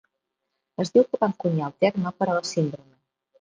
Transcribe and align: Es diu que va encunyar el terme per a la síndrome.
Es 0.83 0.91
diu 0.95 1.05
que 1.11 1.19
va 1.23 1.29
encunyar 1.33 1.67
el 1.69 1.77
terme 1.85 2.13
per 2.23 2.29
a 2.29 2.39
la 2.39 2.43
síndrome. 2.55 2.91